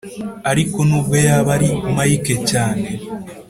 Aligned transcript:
ariko 0.51 0.77
n’ubwo 0.87 1.15
yaba 1.27 1.49
ari 1.57 1.69
mike 1.95 2.35
cyane. 2.49 2.87